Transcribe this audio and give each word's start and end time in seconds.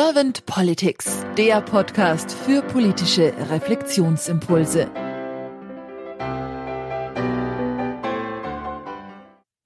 Servant 0.00 0.46
Politics, 0.46 1.26
der 1.36 1.60
Podcast 1.60 2.30
für 2.30 2.62
politische 2.62 3.34
Reflexionsimpulse. 3.50 4.88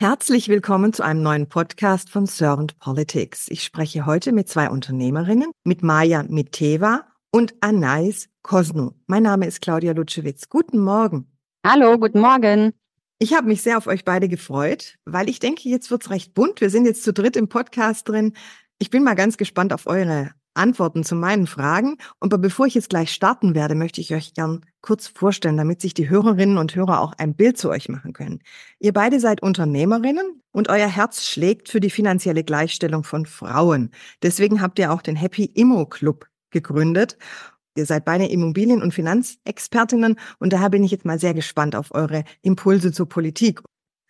Herzlich 0.01 0.49
willkommen 0.49 0.95
zu 0.95 1.03
einem 1.03 1.23
neuen 1.23 1.51
Podcast 1.51 2.09
von 2.09 2.25
Servant 2.25 2.79
Politics. 2.79 3.49
Ich 3.51 3.63
spreche 3.63 4.07
heute 4.07 4.33
mit 4.33 4.49
zwei 4.49 4.71
Unternehmerinnen, 4.71 5.51
mit 5.65 5.83
Maja 5.83 6.23
Miteva 6.23 7.05
und 7.31 7.55
Anais 7.61 8.31
Kosnu. 8.41 8.93
Mein 9.07 9.25
Name 9.25 9.47
ist 9.47 9.61
Claudia 9.61 9.93
Lutschewitz. 9.93 10.49
Guten 10.49 10.79
Morgen. 10.79 11.31
Hallo, 11.63 11.99
guten 11.99 12.21
Morgen. 12.21 12.73
Ich 13.19 13.35
habe 13.35 13.49
mich 13.49 13.61
sehr 13.61 13.77
auf 13.77 13.87
euch 13.87 14.07
beide 14.07 14.31
gefreut, 14.31 14.97
weil 15.05 15.29
ich 15.29 15.41
denke, 15.41 15.69
jetzt 15.69 15.91
wird's 15.91 16.09
recht 16.09 16.33
bunt. 16.33 16.63
Wir 16.63 16.71
sind 16.71 16.87
jetzt 16.87 17.05
zu 17.05 17.13
dritt 17.13 17.37
im 17.37 17.51
Podcast 17.51 18.09
drin. 18.09 18.33
Ich 18.83 18.91
bin 18.91 19.05
mal 19.05 19.15
ganz 19.15 19.37
gespannt 19.37 19.73
auf 19.73 19.87
eure 19.87 20.33
Antworten 20.55 21.05
zu 21.05 21.15
meinen 21.15 21.47
Fragen. 21.47 21.99
Und 22.19 22.37
bevor 22.43 22.67
ich 22.67 22.75
jetzt 22.75 22.89
gleich 22.89 23.13
starten 23.13 23.55
werde, 23.55 23.77
möchte 23.77 24.01
ich 24.01 24.13
euch 24.13 24.35
gern 24.35 24.67
kurz 24.81 25.07
vorstellen, 25.07 25.57
damit 25.57 25.81
sich 25.81 25.95
die 25.95 26.11
Hörerinnen 26.11 26.59
und 26.59 26.75
Hörer 26.75 27.01
auch 27.01 27.13
ein 27.17 27.37
Bild 27.37 27.57
zu 27.57 27.71
euch 27.71 27.89
machen 27.89 28.13
können. 28.13 28.41
Ihr 28.81 28.93
beide 28.93 29.21
seid 29.21 29.41
Unternehmerinnen 29.41 30.43
und 30.51 30.69
euer 30.69 30.89
Herz 30.89 31.29
schlägt 31.29 31.69
für 31.69 31.79
die 31.79 31.91
finanzielle 31.91 32.43
Gleichstellung 32.43 33.05
von 33.05 33.25
Frauen. 33.25 33.93
Deswegen 34.21 34.61
habt 34.61 34.81
ihr 34.81 34.93
auch 34.93 35.03
den 35.03 35.15
Happy 35.15 35.45
Immo 35.45 35.87
Club 35.87 36.27
gegründet. 36.51 37.17
Ihr 37.77 37.87
seid 37.87 38.05
beide 38.05 38.27
Immobilien- 38.27 38.83
und 38.83 38.93
Finanzexpertinnen 38.93 40.19
und 40.41 40.53
daher 40.53 40.71
bin 40.71 40.83
ich 40.83 40.91
jetzt 40.91 41.05
mal 41.05 41.21
sehr 41.21 41.35
gespannt 41.35 41.77
auf 41.77 41.95
eure 41.95 42.25
Impulse 42.43 42.91
zur 42.91 43.09
Politik. 43.09 43.63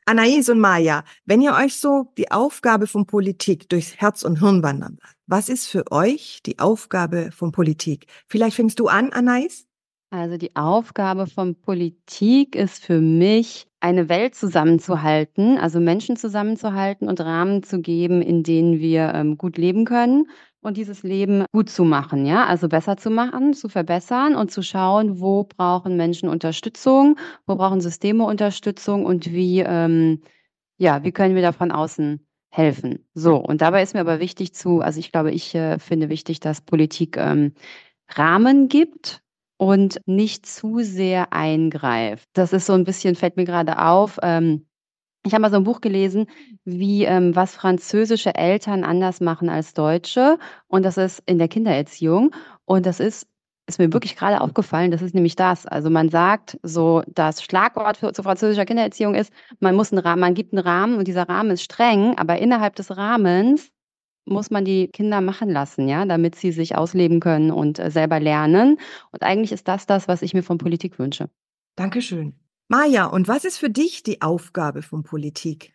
Anais 0.04 0.48
und 0.48 0.58
Maja, 0.58 1.04
wenn 1.26 1.40
ihr 1.40 1.52
euch 1.52 1.76
so 1.76 2.12
die 2.18 2.30
Aufgabe 2.32 2.88
von 2.88 3.06
Politik 3.06 3.68
durchs 3.68 3.96
Herz 3.96 4.24
und 4.24 4.40
Hirn 4.40 4.62
wandern 4.62 4.98
lasst, 5.00 5.16
was 5.26 5.48
ist 5.48 5.68
für 5.68 5.90
euch 5.92 6.40
die 6.44 6.58
Aufgabe 6.58 7.30
von 7.32 7.52
Politik? 7.52 8.06
Vielleicht 8.26 8.56
fängst 8.56 8.80
du 8.80 8.88
an, 8.88 9.12
Anais? 9.12 9.66
Also 10.10 10.36
die 10.36 10.54
Aufgabe 10.56 11.26
von 11.26 11.54
Politik 11.54 12.56
ist 12.56 12.84
für 12.84 13.00
mich, 13.00 13.68
eine 13.80 14.08
Welt 14.08 14.34
zusammenzuhalten, 14.34 15.58
also 15.58 15.80
Menschen 15.80 16.16
zusammenzuhalten 16.16 17.08
und 17.08 17.20
Rahmen 17.20 17.62
zu 17.62 17.80
geben, 17.80 18.22
in 18.22 18.42
denen 18.42 18.78
wir 18.78 19.12
ähm, 19.14 19.38
gut 19.38 19.56
leben 19.56 19.84
können 19.84 20.26
und 20.62 20.76
dieses 20.76 21.02
Leben 21.02 21.44
gut 21.52 21.68
zu 21.68 21.84
machen, 21.84 22.24
ja, 22.24 22.46
also 22.46 22.68
besser 22.68 22.96
zu 22.96 23.10
machen, 23.10 23.52
zu 23.54 23.68
verbessern 23.68 24.34
und 24.36 24.50
zu 24.50 24.62
schauen, 24.62 25.20
wo 25.20 25.44
brauchen 25.44 25.96
Menschen 25.96 26.28
Unterstützung, 26.28 27.18
wo 27.46 27.56
brauchen 27.56 27.80
Systeme 27.80 28.24
Unterstützung 28.24 29.04
und 29.04 29.32
wie, 29.32 29.60
ähm, 29.60 30.22
ja, 30.78 31.04
wie 31.04 31.12
können 31.12 31.34
wir 31.34 31.42
da 31.42 31.52
von 31.52 31.72
außen 31.72 32.24
helfen. 32.50 33.06
So, 33.14 33.36
und 33.36 33.60
dabei 33.60 33.82
ist 33.82 33.94
mir 33.94 34.00
aber 34.00 34.20
wichtig 34.20 34.54
zu, 34.54 34.80
also 34.80 35.00
ich 35.00 35.10
glaube, 35.12 35.32
ich 35.32 35.54
äh, 35.54 35.78
finde 35.78 36.08
wichtig, 36.08 36.40
dass 36.40 36.60
Politik 36.60 37.16
ähm, 37.16 37.54
Rahmen 38.08 38.68
gibt 38.68 39.22
und 39.56 40.00
nicht 40.06 40.46
zu 40.46 40.80
sehr 40.80 41.32
eingreift. 41.32 42.28
Das 42.34 42.52
ist 42.52 42.66
so 42.66 42.74
ein 42.74 42.84
bisschen, 42.84 43.14
fällt 43.14 43.36
mir 43.36 43.44
gerade 43.44 43.78
auf. 43.80 44.18
Ähm, 44.22 44.66
ich 45.24 45.32
habe 45.32 45.42
mal 45.42 45.50
so 45.50 45.56
ein 45.56 45.64
Buch 45.64 45.80
gelesen, 45.80 46.26
wie 46.64 47.04
ähm, 47.04 47.34
was 47.36 47.54
französische 47.54 48.34
Eltern 48.34 48.84
anders 48.84 49.20
machen 49.20 49.48
als 49.48 49.74
Deutsche. 49.74 50.38
Und 50.66 50.84
das 50.84 50.96
ist 50.96 51.22
in 51.26 51.38
der 51.38 51.48
Kindererziehung. 51.48 52.34
Und 52.64 52.86
das 52.86 52.98
ist, 52.98 53.28
ist 53.68 53.78
mir 53.78 53.92
wirklich 53.92 54.16
gerade 54.16 54.40
aufgefallen, 54.40 54.90
das 54.90 55.02
ist 55.02 55.14
nämlich 55.14 55.36
das. 55.36 55.66
Also 55.66 55.90
man 55.90 56.08
sagt, 56.08 56.58
so 56.62 57.02
das 57.06 57.42
Schlagwort 57.42 57.98
für, 57.98 58.12
zu 58.12 58.22
französischer 58.22 58.64
Kindererziehung 58.64 59.14
ist, 59.14 59.32
man 59.60 59.76
muss 59.76 59.92
einen 59.92 60.00
Rahmen, 60.00 60.20
man 60.20 60.34
gibt 60.34 60.52
einen 60.52 60.64
Rahmen 60.64 60.98
und 60.98 61.06
dieser 61.06 61.28
Rahmen 61.28 61.52
ist 61.52 61.62
streng, 61.62 62.18
aber 62.18 62.38
innerhalb 62.38 62.74
des 62.74 62.96
Rahmens 62.96 63.70
muss 64.24 64.50
man 64.50 64.64
die 64.64 64.88
Kinder 64.88 65.20
machen 65.20 65.50
lassen, 65.50 65.88
ja, 65.88 66.04
damit 66.04 66.36
sie 66.36 66.52
sich 66.52 66.76
ausleben 66.76 67.20
können 67.20 67.50
und 67.50 67.78
äh, 67.78 67.90
selber 67.90 68.20
lernen. 68.20 68.78
Und 69.10 69.22
eigentlich 69.22 69.52
ist 69.52 69.68
das 69.68 69.86
das, 69.86 70.08
was 70.08 70.22
ich 70.22 70.34
mir 70.34 70.42
von 70.42 70.58
Politik 70.58 70.98
wünsche. 70.98 71.28
Dankeschön. 71.76 72.41
Maja, 72.68 73.06
und 73.06 73.28
was 73.28 73.44
ist 73.44 73.58
für 73.58 73.70
dich 73.70 74.02
die 74.02 74.22
Aufgabe 74.22 74.82
von 74.82 75.02
Politik? 75.02 75.74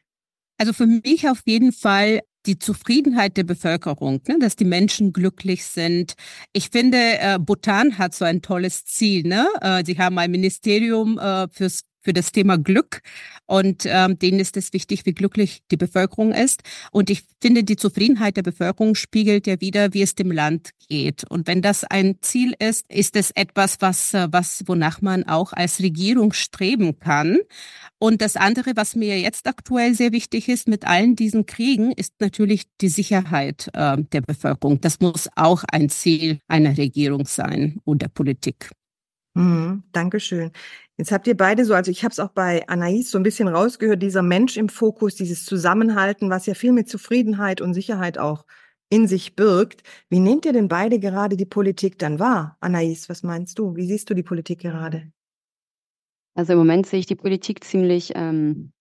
Also 0.58 0.74
für 0.74 0.88
mich 0.88 1.30
auf 1.30 1.42
jeden 1.46 1.72
Fall 1.72 2.22
die 2.48 2.58
Zufriedenheit 2.58 3.38
der 3.38 3.44
Bevölkerung, 3.44 4.22
ne, 4.28 4.40
dass 4.40 4.56
die 4.56 4.66
Menschen 4.66 5.14
glücklich 5.14 5.66
sind. 5.66 6.14
Ich 6.54 6.70
finde, 6.70 6.98
äh, 6.98 7.38
Bhutan 7.40 7.98
hat 7.98 8.16
so 8.16 8.26
ein 8.26 8.42
tolles 8.42 8.86
Ziel. 8.86 9.28
Ne? 9.28 9.48
Äh, 9.62 9.84
sie 9.86 9.98
haben 10.00 10.18
ein 10.18 10.32
Ministerium 10.32 11.20
äh, 11.20 11.48
fürs 11.50 11.82
für 12.08 12.14
das 12.14 12.32
Thema 12.32 12.58
Glück. 12.58 13.02
Und 13.48 13.84
ähm, 13.86 14.18
denen 14.18 14.40
ist 14.40 14.56
es 14.56 14.72
wichtig, 14.72 15.06
wie 15.06 15.14
glücklich 15.14 15.62
die 15.72 15.76
Bevölkerung 15.76 16.32
ist. 16.32 16.62
Und 16.92 17.10
ich 17.10 17.24
finde, 17.42 17.66
die 17.66 17.76
Zufriedenheit 17.76 18.38
der 18.38 18.44
Bevölkerung 18.44 18.96
spiegelt 18.96 19.46
ja 19.46 19.60
wieder, 19.60 19.94
wie 19.94 20.04
es 20.04 20.16
dem 20.16 20.32
Land 20.32 20.70
geht. 20.88 21.26
Und 21.30 21.48
wenn 21.48 21.62
das 21.62 21.84
ein 21.84 22.16
Ziel 22.22 22.54
ist, 22.60 22.86
ist 22.90 23.18
es 23.18 23.32
etwas, 23.32 23.82
was, 23.82 24.14
äh, 24.14 24.30
was, 24.32 24.64
wonach 24.68 25.02
man 25.02 25.26
auch 25.26 25.52
als 25.52 25.82
Regierung 25.82 26.32
streben 26.32 26.98
kann. 26.98 27.40
Und 28.00 28.22
das 28.22 28.38
andere, 28.38 28.72
was 28.76 28.96
mir 28.96 29.20
jetzt 29.20 29.46
aktuell 29.46 29.94
sehr 29.94 30.14
wichtig 30.14 30.48
ist 30.48 30.70
mit 30.70 30.88
allen 30.88 31.18
diesen 31.18 31.46
Kriegen, 31.46 31.92
ist 31.92 32.14
natürlich 32.22 32.64
die 32.80 32.90
Sicherheit 32.90 33.70
äh, 33.74 33.98
der 34.14 34.22
Bevölkerung. 34.22 34.80
Das 34.80 35.02
muss 35.02 35.28
auch 35.36 35.66
ein 35.70 35.90
Ziel 35.90 36.40
einer 36.48 36.78
Regierung 36.78 37.26
sein 37.26 37.82
und 37.84 38.02
der 38.02 38.08
Politik. 38.08 38.70
Mhm, 39.38 39.84
Dankeschön. 39.92 40.52
Jetzt 40.98 41.12
habt 41.12 41.28
ihr 41.28 41.38
beide 41.38 41.64
so, 41.64 41.76
also 41.76 41.92
ich 41.92 42.04
habe 42.04 42.12
es 42.12 42.20
auch 42.20 42.32
bei 42.32 42.68
Anais 42.68 43.12
so 43.12 43.20
ein 43.20 43.24
bisschen 43.24 43.48
rausgehört, 43.48 44.02
dieser 44.02 44.24
Mensch 44.24 44.58
im 44.58 44.68
Fokus, 44.68 45.14
dieses 45.14 45.46
Zusammenhalten, 45.46 46.32
was 46.32 46.48
ja 46.48 46.56
viel 46.56 46.72
mit 46.72 46.90
Zufriedenheit 46.90 47.62
und 47.62 47.76
Sicherheit 47.76 48.18
auch 48.18 48.46
in 48.90 49.08
sich 49.08 49.36
birgt. 49.36 49.84
Wie 50.10 50.20
nehmt 50.20 50.46
ihr 50.46 50.54
denn 50.54 50.68
beide 50.68 51.00
gerade 51.00 51.38
die 51.38 51.46
Politik 51.46 52.00
dann 52.00 52.18
wahr? 52.18 52.58
Anais, 52.62 53.10
was 53.10 53.22
meinst 53.22 53.60
du? 53.60 53.76
Wie 53.76 53.86
siehst 53.86 54.10
du 54.10 54.16
die 54.16 54.24
Politik 54.24 54.60
gerade? 54.60 55.12
Also 56.34 56.54
im 56.54 56.60
Moment 56.60 56.88
sehe 56.88 57.00
ich 57.00 57.06
die 57.06 57.16
Politik 57.16 57.64
ziemlich 57.64 58.14
ähm, 58.16 58.72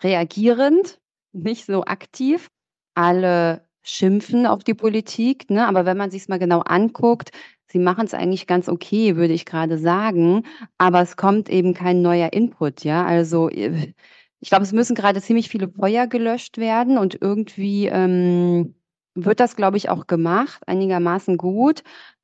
reagierend, 0.00 0.98
nicht 1.32 1.66
so 1.66 1.84
aktiv. 1.84 2.48
Alle 2.94 3.68
schimpfen 3.82 4.46
auf 4.46 4.64
die 4.64 4.74
Politik, 4.74 5.50
ne? 5.50 5.66
aber 5.66 5.84
wenn 5.84 5.96
man 5.98 6.10
sich 6.10 6.26
mal 6.28 6.38
genau 6.38 6.60
anguckt, 6.60 7.32
Sie 7.70 7.78
machen 7.78 8.06
es 8.06 8.14
eigentlich 8.14 8.46
ganz 8.46 8.68
okay, 8.68 9.16
würde 9.16 9.34
ich 9.34 9.44
gerade 9.44 9.76
sagen, 9.78 10.44
aber 10.78 11.02
es 11.02 11.16
kommt 11.16 11.48
eben 11.50 11.74
kein 11.74 12.00
neuer 12.02 12.32
Input, 12.32 12.82
ja? 12.84 13.04
Also, 13.04 13.50
äh, 13.50 13.92
ich 14.40 14.48
glaube, 14.50 14.64
es 14.64 14.72
müssen 14.72 14.94
gerade 14.94 15.20
ziemlich 15.20 15.48
viele 15.48 15.68
Feuer 15.68 16.06
gelöscht 16.06 16.56
werden 16.58 16.96
und 16.98 17.18
irgendwie, 17.20 17.86
ähm, 17.88 18.74
wird 19.14 19.40
das, 19.40 19.56
glaube 19.56 19.76
ich, 19.76 19.90
auch 19.90 20.06
gemacht, 20.06 20.62
einigermaßen 20.66 21.36
gut, 21.36 21.82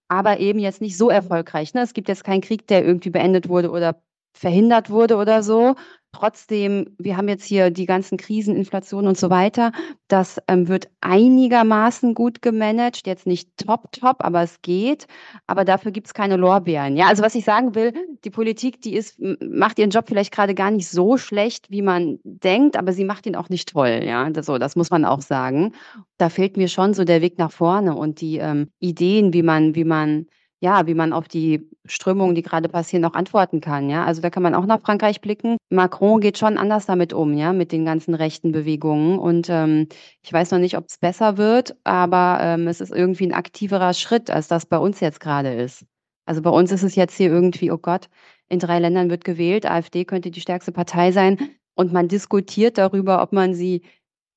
aber 0.08 0.38
eben 0.40 0.58
jetzt 0.60 0.80
nicht 0.80 0.96
so 0.96 1.10
erfolgreich, 1.10 1.74
ne? 1.74 1.82
Es 1.82 1.92
gibt 1.94 2.08
jetzt 2.08 2.24
keinen 2.24 2.40
Krieg, 2.40 2.66
der 2.68 2.84
irgendwie 2.84 3.10
beendet 3.10 3.48
wurde 3.48 3.70
oder 3.70 4.00
verhindert 4.34 4.90
wurde 4.90 5.16
oder 5.16 5.42
so. 5.42 5.74
Trotzdem, 6.12 6.94
wir 6.96 7.16
haben 7.16 7.28
jetzt 7.28 7.44
hier 7.44 7.70
die 7.70 7.86
ganzen 7.86 8.18
Krisen, 8.18 8.54
Inflation 8.54 9.08
und 9.08 9.18
so 9.18 9.30
weiter. 9.30 9.72
Das 10.06 10.40
ähm, 10.46 10.68
wird 10.68 10.88
einigermaßen 11.00 12.14
gut 12.14 12.40
gemanagt. 12.40 13.04
Jetzt 13.04 13.26
nicht 13.26 13.50
top, 13.56 13.90
top, 13.90 14.18
aber 14.20 14.42
es 14.42 14.62
geht. 14.62 15.06
Aber 15.48 15.64
dafür 15.64 15.90
gibt 15.90 16.06
es 16.06 16.14
keine 16.14 16.36
Lorbeeren. 16.36 16.96
Ja, 16.96 17.06
also 17.06 17.24
was 17.24 17.34
ich 17.34 17.44
sagen 17.44 17.74
will, 17.74 17.92
die 18.24 18.30
Politik, 18.30 18.80
die 18.80 18.94
ist, 18.94 19.18
macht 19.40 19.80
ihren 19.80 19.90
Job 19.90 20.04
vielleicht 20.06 20.32
gerade 20.32 20.54
gar 20.54 20.70
nicht 20.70 20.88
so 20.88 21.16
schlecht, 21.16 21.68
wie 21.70 21.82
man 21.82 22.20
denkt, 22.22 22.76
aber 22.76 22.92
sie 22.92 23.04
macht 23.04 23.26
ihn 23.26 23.34
auch 23.34 23.48
nicht 23.48 23.70
toll. 23.70 24.02
Ja, 24.04 24.30
das, 24.30 24.46
so, 24.46 24.58
das 24.58 24.76
muss 24.76 24.90
man 24.90 25.04
auch 25.04 25.20
sagen. 25.20 25.72
Da 26.16 26.28
fehlt 26.28 26.56
mir 26.56 26.68
schon 26.68 26.94
so 26.94 27.02
der 27.02 27.22
Weg 27.22 27.38
nach 27.38 27.50
vorne 27.50 27.96
und 27.96 28.20
die 28.20 28.38
ähm, 28.38 28.68
Ideen, 28.78 29.32
wie 29.32 29.42
man, 29.42 29.74
wie 29.74 29.84
man 29.84 30.26
ja, 30.64 30.86
wie 30.86 30.94
man 30.94 31.12
auf 31.12 31.28
die 31.28 31.68
Strömungen, 31.84 32.34
die 32.34 32.40
gerade 32.40 32.70
passieren, 32.70 33.04
auch 33.04 33.12
antworten 33.12 33.60
kann, 33.60 33.90
ja. 33.90 34.06
Also 34.06 34.22
da 34.22 34.30
kann 34.30 34.42
man 34.42 34.54
auch 34.54 34.64
nach 34.64 34.80
Frankreich 34.80 35.20
blicken. 35.20 35.58
Macron 35.68 36.22
geht 36.22 36.38
schon 36.38 36.56
anders 36.56 36.86
damit 36.86 37.12
um, 37.12 37.34
ja, 37.34 37.52
mit 37.52 37.70
den 37.70 37.84
ganzen 37.84 38.14
rechten 38.14 38.50
Bewegungen. 38.50 39.18
Und 39.18 39.48
ähm, 39.50 39.88
ich 40.22 40.32
weiß 40.32 40.52
noch 40.52 40.58
nicht, 40.58 40.78
ob 40.78 40.86
es 40.88 40.96
besser 40.96 41.36
wird, 41.36 41.76
aber 41.84 42.38
ähm, 42.40 42.66
es 42.66 42.80
ist 42.80 42.92
irgendwie 42.92 43.26
ein 43.26 43.34
aktiverer 43.34 43.92
Schritt, 43.92 44.30
als 44.30 44.48
das 44.48 44.64
bei 44.64 44.78
uns 44.78 45.00
jetzt 45.00 45.20
gerade 45.20 45.52
ist. 45.52 45.84
Also 46.24 46.40
bei 46.40 46.50
uns 46.50 46.72
ist 46.72 46.82
es 46.82 46.94
jetzt 46.94 47.14
hier 47.14 47.28
irgendwie, 47.30 47.70
oh 47.70 47.76
Gott, 47.76 48.08
in 48.48 48.58
drei 48.58 48.78
Ländern 48.78 49.10
wird 49.10 49.24
gewählt, 49.24 49.66
AfD 49.70 50.06
könnte 50.06 50.30
die 50.30 50.40
stärkste 50.40 50.72
Partei 50.72 51.12
sein 51.12 51.50
und 51.74 51.92
man 51.92 52.08
diskutiert 52.08 52.78
darüber, 52.78 53.20
ob 53.22 53.32
man 53.32 53.52
sie 53.52 53.82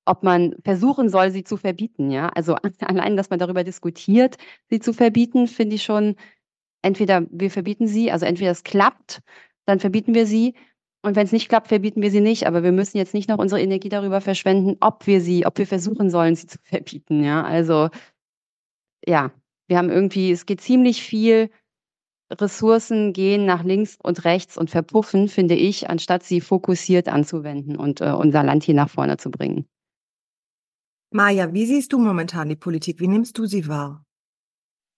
ob 0.07 0.23
man 0.23 0.55
versuchen 0.63 1.09
soll, 1.09 1.31
sie 1.31 1.43
zu 1.43 1.57
verbieten, 1.57 2.11
ja. 2.11 2.29
Also 2.29 2.55
allein, 2.81 3.17
dass 3.17 3.29
man 3.29 3.39
darüber 3.39 3.63
diskutiert, 3.63 4.37
sie 4.69 4.79
zu 4.79 4.93
verbieten, 4.93 5.47
finde 5.47 5.75
ich 5.75 5.83
schon, 5.83 6.15
entweder 6.81 7.25
wir 7.31 7.51
verbieten 7.51 7.87
sie, 7.87 8.11
also 8.11 8.25
entweder 8.25 8.51
es 8.51 8.63
klappt, 8.63 9.21
dann 9.65 9.79
verbieten 9.79 10.13
wir 10.13 10.25
sie. 10.25 10.55
Und 11.03 11.15
wenn 11.15 11.25
es 11.25 11.31
nicht 11.31 11.49
klappt, 11.49 11.67
verbieten 11.67 12.01
wir 12.01 12.11
sie 12.11 12.21
nicht. 12.21 12.47
Aber 12.47 12.63
wir 12.63 12.71
müssen 12.71 12.97
jetzt 12.97 13.13
nicht 13.13 13.29
noch 13.29 13.37
unsere 13.37 13.61
Energie 13.61 13.89
darüber 13.89 14.21
verschwenden, 14.21 14.77
ob 14.81 15.07
wir 15.07 15.21
sie, 15.21 15.45
ob 15.45 15.57
wir 15.57 15.67
versuchen 15.67 16.09
sollen, 16.09 16.35
sie 16.35 16.47
zu 16.47 16.57
verbieten, 16.63 17.23
ja. 17.23 17.43
Also, 17.43 17.89
ja, 19.05 19.31
wir 19.67 19.77
haben 19.77 19.89
irgendwie, 19.89 20.31
es 20.31 20.45
geht 20.45 20.61
ziemlich 20.61 21.03
viel 21.03 21.49
Ressourcen 22.31 23.13
gehen 23.13 23.45
nach 23.45 23.63
links 23.63 23.97
und 24.01 24.25
rechts 24.25 24.57
und 24.57 24.69
verpuffen, 24.69 25.29
finde 25.29 25.55
ich, 25.55 25.89
anstatt 25.89 26.23
sie 26.23 26.41
fokussiert 26.41 27.07
anzuwenden 27.07 27.77
und 27.77 28.01
äh, 28.01 28.11
unser 28.11 28.43
Land 28.43 28.63
hier 28.63 28.75
nach 28.75 28.89
vorne 28.89 29.17
zu 29.17 29.31
bringen. 29.31 29.65
Maja, 31.11 31.53
wie 31.53 31.65
siehst 31.65 31.93
du 31.93 31.99
momentan 31.99 32.49
die 32.49 32.55
Politik? 32.55 32.99
Wie 32.99 33.07
nimmst 33.07 33.37
du 33.37 33.45
sie 33.45 33.67
wahr? 33.67 34.03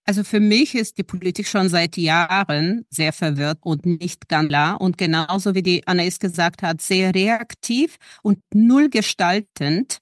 Also 0.06 0.24
für 0.24 0.40
mich 0.40 0.74
ist 0.74 0.98
die 0.98 1.04
Politik 1.04 1.46
schon 1.46 1.68
seit 1.68 1.96
Jahren 1.96 2.84
sehr 2.90 3.12
verwirrt 3.12 3.58
und 3.62 3.86
nicht 3.86 4.28
ganz 4.28 4.48
klar 4.48 4.80
und 4.80 4.98
genauso 4.98 5.54
wie 5.54 5.62
die 5.62 5.86
Anais 5.86 6.18
gesagt 6.18 6.62
hat, 6.62 6.80
sehr 6.80 7.14
reaktiv 7.14 7.96
und 8.22 8.40
null 8.52 8.88
gestaltend. 8.88 9.98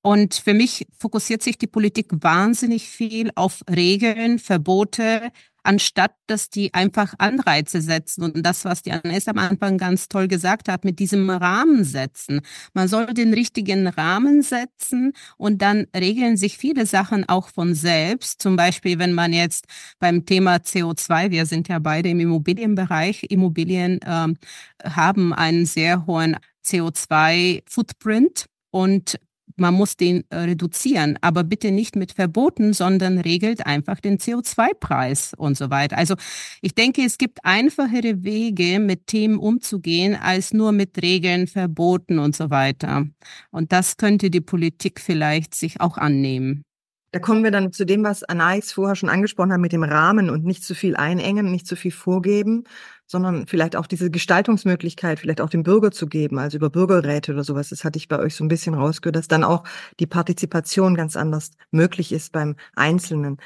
Und 0.00 0.34
für 0.34 0.54
mich 0.54 0.86
fokussiert 0.98 1.42
sich 1.42 1.58
die 1.58 1.66
Politik 1.66 2.08
wahnsinnig 2.12 2.88
viel 2.88 3.30
auf 3.34 3.62
Regeln, 3.70 4.38
Verbote, 4.38 5.30
anstatt 5.62 6.12
dass 6.26 6.48
die 6.48 6.72
einfach 6.72 7.14
Anreize 7.18 7.82
setzen 7.82 8.22
und 8.22 8.42
das, 8.44 8.64
was 8.64 8.82
die 8.82 8.92
Annes 8.92 9.28
am 9.28 9.38
Anfang 9.38 9.76
ganz 9.76 10.08
toll 10.08 10.28
gesagt 10.28 10.68
hat, 10.68 10.84
mit 10.84 10.98
diesem 10.98 11.28
Rahmen 11.28 11.84
setzen. 11.84 12.40
Man 12.72 12.88
soll 12.88 13.06
den 13.12 13.34
richtigen 13.34 13.86
Rahmen 13.86 14.42
setzen 14.42 15.12
und 15.36 15.60
dann 15.60 15.86
regeln 15.94 16.36
sich 16.36 16.56
viele 16.56 16.86
Sachen 16.86 17.28
auch 17.28 17.48
von 17.48 17.74
selbst. 17.74 18.40
Zum 18.40 18.56
Beispiel, 18.56 18.98
wenn 18.98 19.12
man 19.12 19.32
jetzt 19.32 19.66
beim 19.98 20.24
Thema 20.24 20.56
CO2, 20.56 21.30
wir 21.30 21.44
sind 21.44 21.68
ja 21.68 21.78
beide 21.78 22.08
im 22.08 22.20
Immobilienbereich, 22.20 23.24
Immobilien 23.28 24.00
ähm, 24.06 24.36
haben 24.82 25.34
einen 25.34 25.66
sehr 25.66 26.06
hohen 26.06 26.36
CO2-Footprint 26.64 28.46
und 28.70 29.18
man 29.56 29.74
muss 29.74 29.96
den 29.96 30.24
äh, 30.30 30.36
reduzieren, 30.38 31.18
aber 31.20 31.44
bitte 31.44 31.70
nicht 31.70 31.96
mit 31.96 32.12
Verboten, 32.12 32.72
sondern 32.72 33.18
regelt 33.18 33.66
einfach 33.66 34.00
den 34.00 34.18
CO2-Preis 34.18 35.34
und 35.36 35.56
so 35.56 35.70
weiter. 35.70 35.98
Also 35.98 36.14
ich 36.60 36.74
denke, 36.74 37.02
es 37.04 37.18
gibt 37.18 37.44
einfachere 37.44 38.22
Wege, 38.24 38.78
mit 38.80 39.06
Themen 39.06 39.38
umzugehen, 39.38 40.16
als 40.16 40.52
nur 40.52 40.72
mit 40.72 41.00
Regeln, 41.02 41.46
Verboten 41.46 42.18
und 42.18 42.36
so 42.36 42.50
weiter. 42.50 43.06
Und 43.50 43.72
das 43.72 43.96
könnte 43.96 44.30
die 44.30 44.40
Politik 44.40 45.00
vielleicht 45.00 45.54
sich 45.54 45.80
auch 45.80 45.98
annehmen. 45.98 46.64
Da 47.12 47.18
kommen 47.18 47.44
wir 47.44 47.50
dann 47.50 47.72
zu 47.72 47.84
dem, 47.84 48.04
was 48.04 48.24
Anais 48.24 48.72
vorher 48.72 48.96
schon 48.96 49.10
angesprochen 49.10 49.52
hat 49.52 49.60
mit 49.60 49.72
dem 49.72 49.84
Rahmen 49.84 50.30
und 50.30 50.46
nicht 50.46 50.64
zu 50.64 50.74
viel 50.74 50.96
einengen, 50.96 51.50
nicht 51.50 51.66
zu 51.66 51.76
viel 51.76 51.90
vorgeben, 51.90 52.64
sondern 53.12 53.46
vielleicht 53.46 53.76
auch 53.76 53.86
diese 53.86 54.10
Gestaltungsmöglichkeit 54.10 55.20
vielleicht 55.20 55.42
auch 55.42 55.50
dem 55.50 55.62
Bürger 55.62 55.90
zu 55.92 56.06
geben, 56.06 56.38
also 56.38 56.56
über 56.56 56.70
Bürgerräte 56.70 57.32
oder 57.32 57.44
sowas. 57.44 57.68
Das 57.68 57.84
hatte 57.84 57.98
ich 57.98 58.08
bei 58.08 58.18
euch 58.18 58.34
so 58.34 58.42
ein 58.42 58.48
bisschen 58.48 58.72
rausgehört, 58.72 59.16
dass 59.16 59.28
dann 59.28 59.44
auch 59.44 59.64
die 60.00 60.06
Partizipation 60.06 60.94
ganz 60.94 61.14
anders 61.14 61.50
möglich 61.70 62.10
ist 62.10 62.32
beim 62.32 62.56
Einzelnen. 62.74 63.36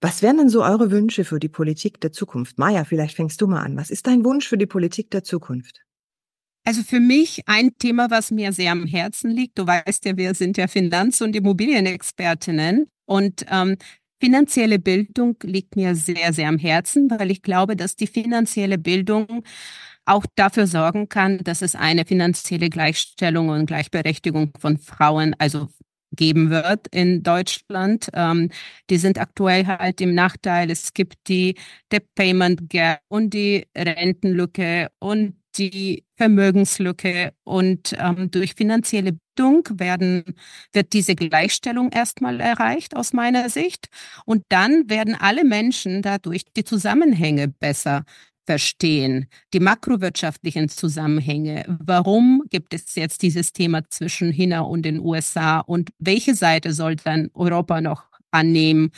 Was 0.00 0.22
wären 0.22 0.38
denn 0.38 0.48
so 0.48 0.64
eure 0.64 0.90
Wünsche 0.90 1.24
für 1.24 1.38
die 1.38 1.50
Politik 1.50 2.00
der 2.00 2.10
Zukunft? 2.10 2.58
Maja, 2.58 2.84
vielleicht 2.84 3.16
fängst 3.16 3.40
du 3.42 3.46
mal 3.46 3.60
an. 3.60 3.76
Was 3.76 3.90
ist 3.90 4.06
dein 4.06 4.24
Wunsch 4.24 4.48
für 4.48 4.56
die 4.56 4.66
Politik 4.66 5.10
der 5.10 5.24
Zukunft? 5.24 5.82
Also 6.64 6.82
für 6.82 7.00
mich 7.00 7.42
ein 7.46 7.76
Thema, 7.78 8.10
was 8.10 8.30
mir 8.30 8.52
sehr 8.52 8.72
am 8.72 8.86
Herzen 8.86 9.30
liegt. 9.30 9.58
Du 9.58 9.66
weißt 9.66 10.06
ja, 10.06 10.16
wir 10.16 10.34
sind 10.34 10.56
ja 10.56 10.68
Finanz- 10.68 11.20
und 11.20 11.36
Immobilienexpertinnen. 11.36 12.88
Und 13.04 13.44
ähm, 13.50 13.76
finanzielle 14.20 14.78
Bildung 14.78 15.36
liegt 15.42 15.76
mir 15.76 15.94
sehr, 15.94 16.32
sehr 16.32 16.48
am 16.48 16.58
Herzen, 16.58 17.10
weil 17.10 17.30
ich 17.30 17.42
glaube, 17.42 17.76
dass 17.76 17.96
die 17.96 18.06
finanzielle 18.06 18.78
Bildung 18.78 19.44
auch 20.04 20.24
dafür 20.36 20.66
sorgen 20.66 21.08
kann, 21.08 21.38
dass 21.44 21.62
es 21.62 21.74
eine 21.74 22.04
finanzielle 22.06 22.70
Gleichstellung 22.70 23.50
und 23.50 23.66
Gleichberechtigung 23.66 24.52
von 24.58 24.78
Frauen, 24.78 25.34
also 25.38 25.68
geben 26.12 26.50
wird 26.50 26.88
in 26.88 27.22
Deutschland. 27.22 28.08
Ähm, 28.14 28.50
die 28.90 28.96
sind 28.96 29.18
aktuell 29.18 29.66
halt 29.66 30.00
im 30.00 30.14
Nachteil. 30.14 30.70
Es 30.70 30.94
gibt 30.94 31.16
die 31.28 31.56
Debt 31.92 32.06
Payment 32.14 32.70
Gap 32.70 33.00
und 33.08 33.34
die 33.34 33.66
Rentenlücke 33.76 34.88
und 34.98 35.36
die 35.58 36.04
Vermögenslücke 36.18 37.32
und 37.44 37.96
ähm, 37.98 38.30
durch 38.30 38.54
finanzielle 38.54 39.16
Bildung 39.36 39.68
werden, 39.72 40.24
wird 40.72 40.92
diese 40.92 41.14
Gleichstellung 41.14 41.90
erstmal 41.90 42.40
erreicht 42.40 42.96
aus 42.96 43.12
meiner 43.12 43.48
Sicht. 43.48 43.86
Und 44.24 44.42
dann 44.48 44.90
werden 44.90 45.14
alle 45.14 45.44
Menschen 45.44 46.02
dadurch 46.02 46.42
die 46.56 46.64
Zusammenhänge 46.64 47.46
besser 47.48 48.04
verstehen, 48.46 49.28
die 49.54 49.60
makrowirtschaftlichen 49.60 50.68
Zusammenhänge. 50.68 51.78
Warum 51.80 52.42
gibt 52.50 52.74
es 52.74 52.94
jetzt 52.96 53.22
dieses 53.22 53.52
Thema 53.52 53.88
zwischen 53.88 54.32
China 54.32 54.60
und 54.60 54.82
den 54.82 54.98
USA 55.00 55.60
und 55.60 55.90
welche 55.98 56.34
Seite 56.34 56.72
soll 56.72 56.96
dann 56.96 57.30
Europa 57.34 57.80
noch 57.80 58.04
annehmen 58.32 58.90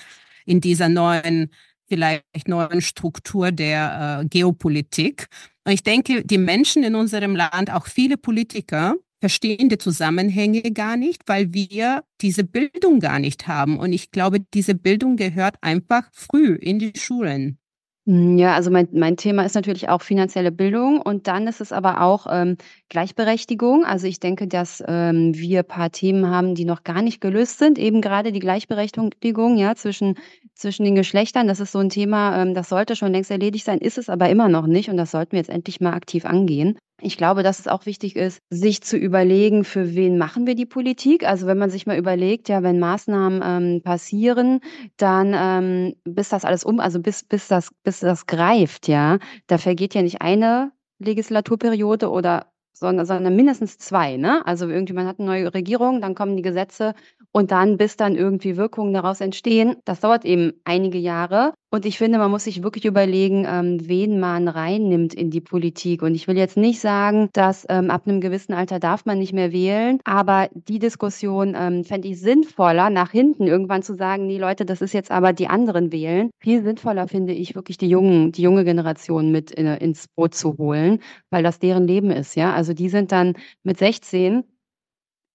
in 0.47 0.61
dieser 0.61 0.89
neuen 0.89 1.51
vielleicht 1.91 2.47
neuen 2.47 2.81
Struktur 2.81 3.51
der 3.51 4.21
äh, 4.23 4.29
Geopolitik. 4.29 5.27
Und 5.71 5.75
ich 5.75 5.85
denke, 5.85 6.25
die 6.25 6.37
Menschen 6.37 6.83
in 6.83 6.97
unserem 6.97 7.37
Land, 7.37 7.71
auch 7.71 7.87
viele 7.87 8.17
Politiker, 8.17 8.97
verstehen 9.21 9.69
die 9.69 9.79
Zusammenhänge 9.79 10.63
gar 10.73 10.97
nicht, 10.97 11.23
weil 11.29 11.55
wir 11.55 12.03
diese 12.21 12.43
Bildung 12.43 12.99
gar 12.99 13.21
nicht 13.21 13.47
haben. 13.47 13.79
Und 13.79 13.93
ich 13.93 14.11
glaube, 14.11 14.41
diese 14.53 14.75
Bildung 14.75 15.15
gehört 15.15 15.55
einfach 15.61 16.11
früh 16.13 16.57
in 16.57 16.81
die 16.81 16.91
Schulen. 16.97 17.60
Hm, 18.07 18.39
ja, 18.39 18.55
also 18.55 18.71
mein 18.71 18.89
mein 18.93 19.17
Thema 19.19 19.45
ist 19.45 19.55
natürlich 19.55 19.89
auch 19.91 20.01
finanzielle 20.01 20.51
Bildung 20.51 21.03
und 21.03 21.27
dann 21.27 21.47
ist 21.47 21.61
es 21.61 21.71
aber 21.71 22.01
auch, 22.01 22.27
ähm, 22.31 22.57
Gleichberechtigung. 22.89 23.85
Also, 23.85 24.07
ich 24.07 24.21
denke, 24.21 24.49
dass, 24.49 24.83
ähm, 24.89 25.35
wir 25.37 25.63
paar 25.63 25.91
Themen 25.91 26.27
haben, 26.31 26.55
die 26.55 26.65
noch 26.65 26.83
gar 26.83 27.03
nicht 27.03 27.21
gelöst 27.21 27.59
sind. 27.59 27.79
Eben 27.79 28.01
gerade 28.01 28.33
die 28.33 28.39
Gleichberechtigung, 28.41 29.57
ja, 29.59 29.75
zwischen 29.75 30.17
zwischen 30.55 30.85
den 30.85 30.95
Geschlechtern. 30.95 31.47
Das 31.47 31.61
ist 31.61 31.73
so 31.73 31.79
ein 31.79 31.91
Thema, 31.91 32.41
ähm, 32.43 32.55
das 32.55 32.69
sollte 32.71 32.97
schon 32.97 33.13
längst 33.13 33.31
erledigt 33.31 33.65
sein, 33.67 33.79
ist 33.79 33.99
es 33.99 34.09
aber 34.09 34.29
immer 34.31 34.49
noch 34.49 34.67
nicht 34.67 34.89
und 34.89 34.97
das 34.97 35.11
sollten 35.11 35.33
wir 35.33 35.39
jetzt 35.39 35.51
endlich 35.51 35.81
mal 35.81 35.93
aktiv 35.93 36.25
angehen. 36.25 36.79
Ich 37.03 37.17
glaube, 37.17 37.43
dass 37.43 37.59
es 37.59 37.69
auch 37.69 37.87
wichtig 37.87 38.15
ist, 38.17 38.41
sich 38.51 38.83
zu 38.83 38.97
überlegen, 38.97 39.65
für 39.65 39.95
wen 39.95 40.19
machen 40.19 40.47
wir 40.47 40.55
die 40.55 40.67
Politik? 40.67 41.27
Also, 41.27 41.47
wenn 41.47 41.59
man 41.59 41.71
sich 41.71 41.87
mal 41.87 41.97
überlegt, 41.99 42.49
ja, 42.49 42.63
wenn 42.63 42.79
Maßnahmen, 42.79 43.43
ähm, 43.45 43.83
passieren, 43.83 44.61
dann, 44.99 45.35
ähm, 45.35 45.95
bis 46.05 46.29
das 46.29 46.45
alles 46.45 46.65
um 46.65 46.79
also, 46.81 47.01
bis 47.01 47.23
bis 47.25 47.49
das 47.49 47.71
bis 47.85 48.01
das 48.01 48.27
greift, 48.27 48.89
ja, 48.89 49.19
da 49.47 49.59
vergeht 49.59 49.95
ja 49.95 50.03
nicht 50.03 50.21
eine 50.21 50.73
Legislaturperiode 50.99 52.11
oder 52.11 52.47
sondern 52.75 53.07
sondern 53.07 53.35
mindestens 53.37 53.79
zwei, 53.79 54.17
ne? 54.17 54.47
Also, 54.47 54.69
irgendwie 54.69 54.93
man 54.93 55.07
hat 55.07 55.19
eine 55.19 55.27
neue 55.29 55.55
Regierung, 55.55 56.01
dann 56.03 56.15
kommen 56.15 56.37
die 56.37 56.43
Gesetze 56.43 56.95
und 57.33 57.51
dann, 57.51 57.77
bis 57.79 57.97
dann 57.97 58.15
irgendwie 58.17 58.57
Wirkungen 58.57 58.93
daraus 58.93 59.21
entstehen, 59.21 59.77
das 59.85 60.01
dauert 60.01 60.25
eben 60.25 60.53
einige 60.65 60.99
Jahre. 60.99 61.55
Und 61.73 61.87
ich 61.87 61.99
finde, 61.99 62.19
man 62.19 62.33
muss 62.33 62.45
sich 62.45 62.65
wirklich 62.65 62.85
überlegen, 62.85 63.47
ähm, 63.49 63.79
wen 63.89 64.19
man 64.19 64.49
reinnimmt 64.49 65.15
in 65.15 65.31
die 65.31 65.41
Politik. 65.41 66.03
Und 66.03 66.17
ich 66.17 66.27
will 66.27 66.37
jetzt 66.37 66.57
nicht 66.57 66.81
sagen, 66.81 67.29
dass 67.33 67.65
ähm, 67.69 67.91
ab 67.91 68.09
einem 68.09 68.21
gewissen 68.21 68.53
Alter 68.55 68.81
darf 68.81 69.07
man 69.07 69.21
nicht 69.21 69.33
mehr 69.33 69.53
wählen, 69.53 70.01
aber 70.05 70.49
die 70.53 70.81
Diskussion 70.81 71.55
ähm, 71.57 71.85
fände 71.85 72.09
ich 72.09 72.21
sinnvoller, 72.21 72.91
nach 72.91 73.13
hinten 73.13 73.47
irgendwann 73.47 73.83
zu 73.85 73.95
sagen, 73.95 74.27
nee 74.27 74.39
Leute, 74.39 74.65
das 74.65 74.83
ist 74.83 74.95
jetzt 74.95 75.13
aber 75.13 75.33
die 75.33 75.47
anderen 75.47 75.93
wählen. 75.93 76.31
Viel 76.41 76.65
sinnvoller 76.65 77.07
finde 77.07 77.35
ich 77.35 77.55
wirklich 77.55 77.79
die 77.79 77.89
jungen, 77.89 78.33
die 78.33 78.43
junge 78.43 78.65
Generation 78.65 79.31
mit 79.31 79.53
in, 79.53 79.67
ins 79.69 80.09
Boot 80.09 80.35
zu 80.35 80.59
holen, 80.59 80.99
weil 81.31 81.45
das 81.45 81.61
deren 81.61 81.87
Leben 81.87 82.11
ist, 82.11 82.35
ja. 82.35 82.53
Also 82.53 82.75
die 82.75 82.89
sind 82.89 83.13
dann 83.13 83.35
mit 83.63 83.79
16 83.79 84.43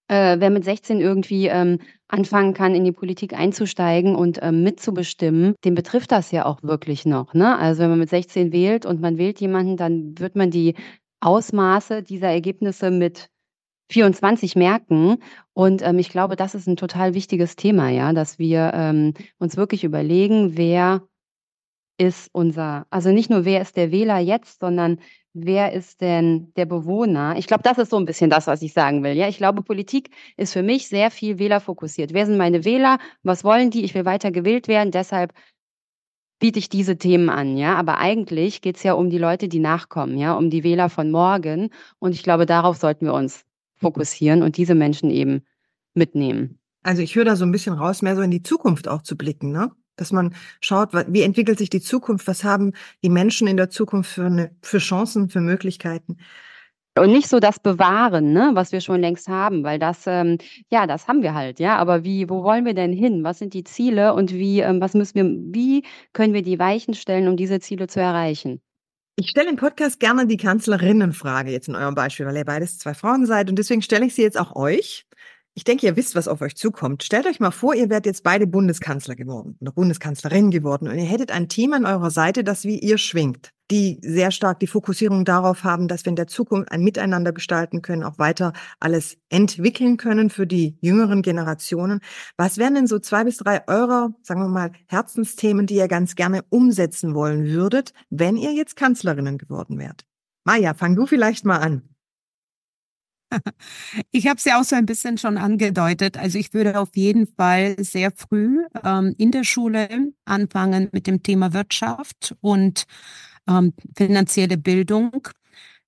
äh, 0.08 0.36
wer 0.38 0.50
mit 0.50 0.64
16 0.64 1.00
irgendwie 1.00 1.48
ähm, 1.48 1.78
anfangen 2.08 2.54
kann, 2.54 2.74
in 2.74 2.84
die 2.84 2.92
Politik 2.92 3.32
einzusteigen 3.32 4.14
und 4.14 4.38
ähm, 4.42 4.62
mitzubestimmen, 4.62 5.54
den 5.64 5.74
betrifft 5.74 6.12
das 6.12 6.30
ja 6.30 6.46
auch 6.46 6.62
wirklich 6.62 7.06
noch. 7.06 7.34
Ne? 7.34 7.58
Also 7.58 7.82
wenn 7.82 7.90
man 7.90 7.98
mit 7.98 8.10
16 8.10 8.52
wählt 8.52 8.86
und 8.86 9.00
man 9.00 9.18
wählt 9.18 9.40
jemanden, 9.40 9.76
dann 9.76 10.18
wird 10.18 10.36
man 10.36 10.50
die 10.50 10.74
Ausmaße 11.20 12.02
dieser 12.02 12.28
Ergebnisse 12.28 12.90
mit 12.90 13.30
24 13.90 14.56
merken. 14.56 15.18
Und 15.52 15.82
ähm, 15.82 15.98
ich 15.98 16.08
glaube, 16.08 16.36
das 16.36 16.54
ist 16.54 16.66
ein 16.66 16.76
total 16.76 17.14
wichtiges 17.14 17.56
Thema, 17.56 17.88
ja, 17.90 18.12
dass 18.12 18.38
wir 18.38 18.72
ähm, 18.74 19.14
uns 19.38 19.56
wirklich 19.56 19.84
überlegen, 19.84 20.56
wer 20.56 21.02
ist 21.98 22.28
unser, 22.32 22.86
also 22.90 23.10
nicht 23.10 23.30
nur 23.30 23.44
wer 23.44 23.62
ist 23.62 23.76
der 23.76 23.90
Wähler 23.90 24.18
jetzt, 24.18 24.60
sondern 24.60 25.00
wer 25.36 25.72
ist 25.72 26.00
denn 26.00 26.52
der 26.54 26.66
Bewohner? 26.66 27.36
Ich 27.36 27.46
glaube, 27.46 27.62
das 27.62 27.78
ist 27.78 27.90
so 27.90 27.98
ein 27.98 28.06
bisschen 28.06 28.30
das, 28.30 28.46
was 28.46 28.62
ich 28.62 28.72
sagen 28.72 29.02
will. 29.04 29.12
Ja, 29.12 29.28
ich 29.28 29.36
glaube, 29.36 29.62
Politik 29.62 30.10
ist 30.36 30.52
für 30.52 30.62
mich 30.62 30.88
sehr 30.88 31.10
viel 31.10 31.38
wählerfokussiert. 31.38 32.14
Wer 32.14 32.26
sind 32.26 32.38
meine 32.38 32.64
Wähler? 32.64 32.98
Was 33.22 33.44
wollen 33.44 33.70
die? 33.70 33.84
Ich 33.84 33.94
will 33.94 34.04
weiter 34.04 34.30
gewählt 34.30 34.66
werden, 34.68 34.90
deshalb 34.90 35.32
biete 36.38 36.58
ich 36.58 36.68
diese 36.68 36.96
Themen 36.96 37.28
an, 37.30 37.56
ja. 37.56 37.76
Aber 37.76 37.98
eigentlich 37.98 38.60
geht 38.62 38.76
es 38.76 38.82
ja 38.82 38.94
um 38.94 39.10
die 39.10 39.18
Leute, 39.18 39.48
die 39.48 39.58
nachkommen, 39.58 40.18
ja, 40.18 40.34
um 40.34 40.50
die 40.50 40.64
Wähler 40.64 40.88
von 40.88 41.10
morgen. 41.10 41.70
Und 41.98 42.12
ich 42.12 42.22
glaube, 42.22 42.46
darauf 42.46 42.76
sollten 42.76 43.06
wir 43.06 43.14
uns 43.14 43.44
fokussieren 43.76 44.42
und 44.42 44.56
diese 44.56 44.74
Menschen 44.74 45.10
eben 45.10 45.42
mitnehmen. 45.94 46.58
Also 46.82 47.02
ich 47.02 47.14
höre 47.14 47.24
da 47.24 47.36
so 47.36 47.44
ein 47.44 47.52
bisschen 47.52 47.74
raus, 47.74 48.02
mehr 48.02 48.16
so 48.16 48.22
in 48.22 48.30
die 48.30 48.42
Zukunft 48.42 48.88
auch 48.88 49.02
zu 49.02 49.16
blicken, 49.16 49.50
ne? 49.52 49.72
Dass 49.96 50.12
man 50.12 50.34
schaut, 50.60 50.90
wie 51.08 51.22
entwickelt 51.22 51.58
sich 51.58 51.70
die 51.70 51.80
Zukunft, 51.80 52.26
was 52.26 52.44
haben 52.44 52.72
die 53.02 53.10
Menschen 53.10 53.48
in 53.48 53.56
der 53.56 53.70
Zukunft 53.70 54.10
für, 54.12 54.26
eine, 54.26 54.50
für 54.62 54.78
Chancen, 54.78 55.28
für 55.28 55.40
Möglichkeiten. 55.40 56.18
Und 56.98 57.12
nicht 57.12 57.28
so 57.28 57.40
das 57.40 57.60
Bewahren, 57.60 58.32
ne, 58.32 58.52
was 58.54 58.72
wir 58.72 58.80
schon 58.80 59.02
längst 59.02 59.28
haben, 59.28 59.64
weil 59.64 59.78
das, 59.78 60.04
ähm, 60.06 60.38
ja, 60.70 60.86
das 60.86 61.08
haben 61.08 61.22
wir 61.22 61.34
halt, 61.34 61.60
ja. 61.60 61.76
Aber 61.76 62.04
wie, 62.04 62.30
wo 62.30 62.42
wollen 62.42 62.64
wir 62.64 62.72
denn 62.72 62.92
hin? 62.92 63.22
Was 63.22 63.38
sind 63.38 63.52
die 63.52 63.64
Ziele 63.64 64.14
und 64.14 64.32
wie, 64.32 64.60
ähm, 64.60 64.80
was 64.80 64.94
müssen 64.94 65.14
wir, 65.14 65.24
wie 65.54 65.84
können 66.14 66.32
wir 66.32 66.42
die 66.42 66.58
Weichen 66.58 66.94
stellen, 66.94 67.28
um 67.28 67.36
diese 67.36 67.60
Ziele 67.60 67.86
zu 67.86 68.00
erreichen? 68.00 68.62
Ich 69.16 69.30
stelle 69.30 69.50
im 69.50 69.56
Podcast 69.56 70.00
gerne 70.00 70.26
die 70.26 70.36
Kanzlerinnenfrage 70.36 71.50
jetzt 71.50 71.68
in 71.68 71.74
eurem 71.74 71.94
Beispiel, 71.94 72.26
weil 72.26 72.36
ihr 72.36 72.44
beides 72.44 72.78
zwei 72.78 72.94
Frauen 72.94 73.26
seid 73.26 73.50
und 73.50 73.58
deswegen 73.58 73.82
stelle 73.82 74.06
ich 74.06 74.14
sie 74.14 74.22
jetzt 74.22 74.38
auch 74.38 74.54
euch. 74.56 75.05
Ich 75.58 75.64
denke, 75.64 75.86
ihr 75.86 75.96
wisst, 75.96 76.14
was 76.14 76.28
auf 76.28 76.42
euch 76.42 76.54
zukommt. 76.54 77.02
Stellt 77.02 77.24
euch 77.24 77.40
mal 77.40 77.50
vor, 77.50 77.74
ihr 77.74 77.88
wärt 77.88 78.04
jetzt 78.04 78.22
beide 78.22 78.46
Bundeskanzler 78.46 79.16
geworden 79.16 79.56
oder 79.62 79.72
Bundeskanzlerin 79.72 80.50
geworden 80.50 80.86
und 80.86 80.98
ihr 80.98 81.06
hättet 81.06 81.32
ein 81.32 81.48
Team 81.48 81.72
an 81.72 81.86
eurer 81.86 82.10
Seite, 82.10 82.44
das 82.44 82.64
wie 82.64 82.78
ihr 82.78 82.98
schwingt, 82.98 83.52
die 83.70 83.98
sehr 84.02 84.32
stark 84.32 84.60
die 84.60 84.66
Fokussierung 84.66 85.24
darauf 85.24 85.64
haben, 85.64 85.88
dass 85.88 86.04
wir 86.04 86.10
in 86.10 86.16
der 86.16 86.26
Zukunft 86.26 86.70
ein 86.70 86.82
Miteinander 86.82 87.32
gestalten 87.32 87.80
können, 87.80 88.04
auch 88.04 88.18
weiter 88.18 88.52
alles 88.80 89.16
entwickeln 89.30 89.96
können 89.96 90.28
für 90.28 90.46
die 90.46 90.76
jüngeren 90.82 91.22
Generationen. 91.22 92.00
Was 92.36 92.58
wären 92.58 92.74
denn 92.74 92.86
so 92.86 92.98
zwei 92.98 93.24
bis 93.24 93.38
drei 93.38 93.66
eurer, 93.66 94.10
sagen 94.22 94.42
wir 94.42 94.48
mal, 94.48 94.72
Herzensthemen, 94.88 95.64
die 95.64 95.76
ihr 95.76 95.88
ganz 95.88 96.16
gerne 96.16 96.44
umsetzen 96.50 97.14
wollen 97.14 97.46
würdet, 97.46 97.94
wenn 98.10 98.36
ihr 98.36 98.52
jetzt 98.52 98.76
Kanzlerinnen 98.76 99.38
geworden 99.38 99.78
wärt? 99.78 100.04
Maja, 100.44 100.74
fang 100.74 100.96
du 100.96 101.06
vielleicht 101.06 101.46
mal 101.46 101.60
an. 101.60 101.95
Ich 104.10 104.26
habe 104.26 104.38
es 104.38 104.44
ja 104.44 104.60
auch 104.60 104.64
so 104.64 104.76
ein 104.76 104.86
bisschen 104.86 105.18
schon 105.18 105.38
angedeutet. 105.38 106.16
Also 106.16 106.38
ich 106.38 106.54
würde 106.54 106.78
auf 106.78 106.96
jeden 106.96 107.26
Fall 107.26 107.76
sehr 107.78 108.10
früh 108.10 108.64
ähm, 108.84 109.14
in 109.18 109.30
der 109.30 109.44
Schule 109.44 109.88
anfangen 110.24 110.88
mit 110.92 111.06
dem 111.06 111.22
Thema 111.22 111.52
Wirtschaft 111.52 112.34
und 112.40 112.84
ähm, 113.48 113.74
finanzielle 113.96 114.58
Bildung. 114.58 115.28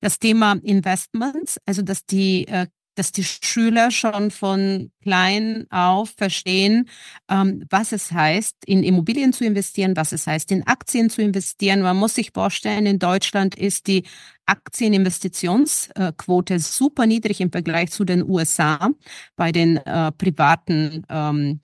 Das 0.00 0.18
Thema 0.21 0.52
Investments, 0.62 1.59
also 1.66 1.83
dass 1.83 2.07
die 2.07 2.47
äh, 2.47 2.66
dass 2.99 3.12
die 3.12 3.25
Schüler 3.25 3.90
schon 3.90 4.31
von 4.31 4.90
klein 5.02 5.67
auf 5.71 6.11
verstehen, 6.17 6.88
ähm, 7.31 7.64
was 7.71 7.93
es 7.93 8.12
heißt, 8.12 8.57
in 8.67 8.83
Immobilien 8.83 9.33
zu 9.33 9.45
investieren, 9.45 9.97
was 9.97 10.12
es 10.12 10.26
heißt, 10.26 10.52
in 10.52 10.67
Aktien 10.67 11.09
zu 11.09 11.23
investieren. 11.23 11.81
Man 11.83 11.97
muss 11.97 12.17
sich 12.17 12.33
vorstellen, 12.33 12.85
in 12.87 12.99
Deutschland 12.99 13.55
ist 13.55 13.87
die 13.87 14.05
Aktieninvestitionsquote 14.47 16.59
super 16.59 17.07
niedrig 17.07 17.40
im 17.40 17.52
Vergleich 17.52 17.90
zu 17.90 18.05
den 18.05 18.28
USA 18.28 18.90
bei 19.37 19.52
den 19.52 19.76
äh, 19.76 20.11
privaten 20.12 21.05
ähm, 21.09 21.61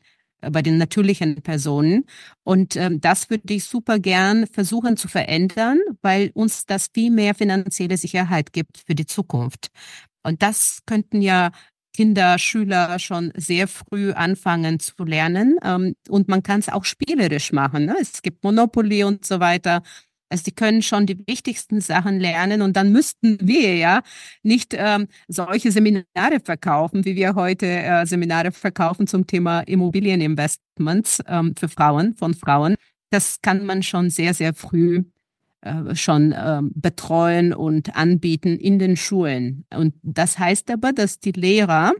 bei 0.51 0.63
den 0.63 0.79
natürlichen 0.79 1.43
Personen. 1.43 2.05
Und 2.43 2.77
ähm, 2.77 3.01
das 3.01 3.31
würde 3.31 3.55
ich 3.55 3.65
super 3.65 3.99
gern 3.99 4.47
versuchen 4.47 4.97
zu 4.97 5.09
verändern, 5.09 5.79
weil 6.03 6.31
uns 6.35 6.67
das 6.67 6.89
viel 6.93 7.11
mehr 7.11 7.35
finanzielle 7.35 7.97
Sicherheit 7.97 8.53
gibt 8.53 8.83
für 8.87 8.95
die 8.95 9.07
Zukunft. 9.07 9.69
Und 10.23 10.43
das 10.43 10.81
könnten 10.87 11.23
ja 11.23 11.51
Kinder, 11.95 12.39
Schüler 12.39 12.99
schon 12.99 13.33
sehr 13.37 13.69
früh 13.69 14.13
anfangen 14.13 14.81
zu 14.81 15.05
lernen. 15.05 15.57
Ähm, 15.63 15.95
und 16.09 16.29
man 16.29 16.43
kann 16.43 16.61
es 16.61 16.69
auch 16.69 16.85
spielerisch 16.85 17.53
machen. 17.53 17.87
Ne? 17.87 17.97
Es 18.01 18.21
gibt 18.21 18.43
Monopoly 18.43 19.05
und 19.05 19.25
so 19.25 19.41
weiter. 19.41 19.83
Also 20.35 20.47
die 20.47 20.53
können 20.53 20.83
schon 20.83 21.07
die 21.07 21.25
wichtigsten 21.29 21.81
Sachen 21.81 22.19
lernen 22.19 22.61
und 22.61 22.75
dann 22.75 22.91
müssten 22.91 23.39
wir 23.41 23.77
ja 23.77 24.03
nicht 24.43 24.75
ähm, 24.77 25.07
solche 25.29 25.71
Seminare 25.71 26.41
verkaufen, 26.43 27.05
wie 27.05 27.15
wir 27.15 27.37
heute 27.37 27.67
äh, 27.67 28.05
Seminare 28.05 28.51
verkaufen 28.51 29.07
zum 29.07 29.29
Thema 29.29 29.61
Immobilieninvestments 29.61 31.23
ähm, 31.29 31.55
für 31.57 31.69
Frauen, 31.69 32.17
von 32.17 32.35
Frauen. 32.35 32.75
Das 33.11 33.43
kann 33.43 33.65
man 33.65 33.85
schon 33.85 34.11
sehr, 34.11 34.35
sehr 34.35 34.55
früh 34.55 35.05
äh, 35.61 35.95
schon 35.95 36.33
äh, 36.33 36.63
betreuen 36.63 37.55
und 37.55 37.95
anbieten 37.95 38.59
in 38.59 38.81
den 38.81 38.97
Schulen. 38.97 39.67
Und 39.73 39.95
das 40.03 40.41
heißt 40.41 40.69
aber, 40.73 40.93
dass 40.93 41.21
die 41.21 41.31
Lehrer 41.31 41.93